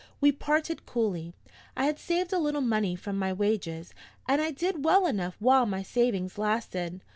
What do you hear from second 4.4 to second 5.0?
I did